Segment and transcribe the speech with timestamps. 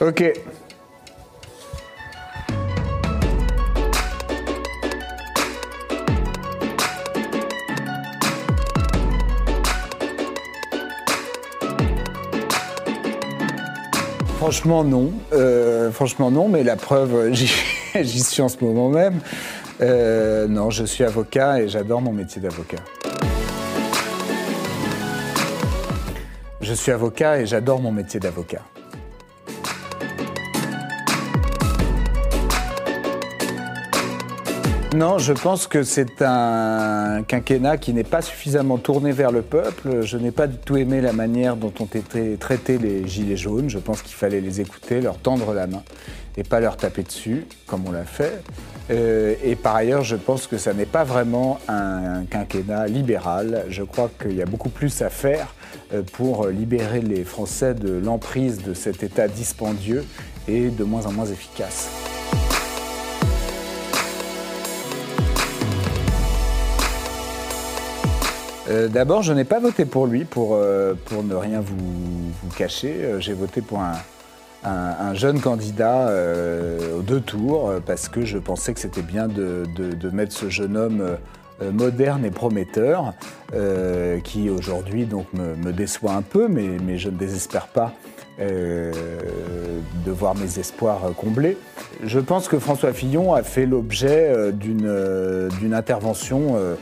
[0.00, 0.22] Ok.
[14.36, 19.20] Franchement non, Euh, franchement non, mais la preuve, j'y suis en ce moment même.
[19.80, 22.78] Euh, non, je suis avocat et j'adore mon métier d'avocat.
[26.60, 28.62] Je suis avocat et j'adore mon métier d'avocat.
[34.94, 40.00] Non, je pense que c'est un quinquennat qui n'est pas suffisamment tourné vers le peuple.
[40.00, 43.68] Je n'ai pas du tout aimé la manière dont ont été traités les gilets jaunes.
[43.68, 45.82] Je pense qu'il fallait les écouter, leur tendre la main
[46.38, 48.42] et pas leur taper dessus, comme on l'a fait.
[48.90, 53.66] Euh, et par ailleurs, je pense que ça n'est pas vraiment un, quinquennat libéral.
[53.68, 55.54] Je crois qu'il y a beaucoup plus à faire
[55.92, 60.06] euh, pour libérer les Français de l'emprise de cet État dispendieux
[60.48, 62.07] et de moins en moins efficace.
[68.68, 71.76] Euh, D'abord, je n'ai pas voté pour lui, pour, euh, ne rien vous,
[72.56, 72.94] cacher.
[73.02, 73.92] Euh, J'ai voté pour un,
[74.64, 74.70] un-
[75.10, 76.10] un jeune candidat
[76.96, 79.64] aux deux tours, parce que je pensais que c'était bien de,
[80.12, 81.16] mettre ce jeune homme
[81.72, 83.14] moderne et prometteur,
[84.24, 87.92] qui aujourd'hui donc me, déçoit un peu, mais, je ne désespère pas
[88.38, 91.56] de voir mes espoirs euh, comblés.
[92.02, 96.74] Je pense que François Fillon a fait l'objet euh, d'une euh, intervention euh,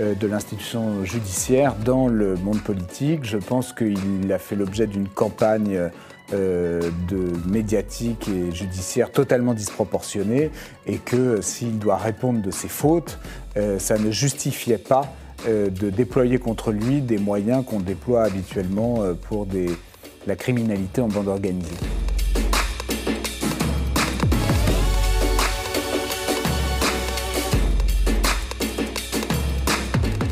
[0.00, 3.24] euh, de l'institution judiciaire dans le monde politique.
[3.24, 5.90] Je pense qu'il a fait l'objet d'une campagne
[6.32, 10.50] euh, de médiatique et judiciaire totalement disproportionnée
[10.86, 13.18] et que euh, s'il doit répondre de ses fautes,
[13.56, 15.12] euh, ça ne justifiait pas
[15.46, 19.68] euh, de déployer contre lui des moyens qu'on déploie habituellement euh, pour des,
[20.26, 21.76] la criminalité en bande organisée.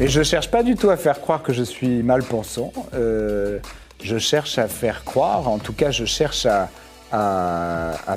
[0.01, 2.73] Mais je cherche pas du tout à faire croire que je suis mal pensant.
[2.95, 3.59] Euh,
[4.03, 6.69] je cherche à faire croire, en tout cas, je cherche à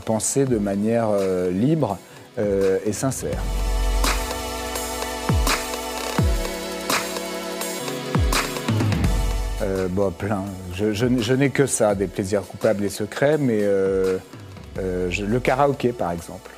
[0.05, 1.97] penser de manière euh, libre
[2.39, 3.41] euh, et sincère.
[9.63, 10.43] Euh, bon, plein.
[10.73, 14.17] Je, n'ai- que ça, des plaisirs coupables et secrets, mais euh,
[14.79, 16.51] euh, le karaoké, par exemple.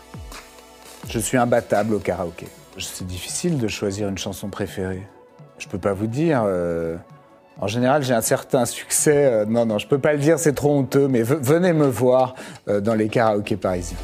[1.07, 2.47] Je suis imbattable au karaoké.
[2.79, 5.03] C'est difficile de choisir une chanson préférée.
[5.59, 6.43] Je peux pas vous dire.
[7.61, 9.45] en général, j'ai un certain succès.
[9.47, 12.35] non, non, je peux pas le dire, c'est trop honteux, mais ve- venez me voir
[12.67, 13.97] dans les karaokés parisiens.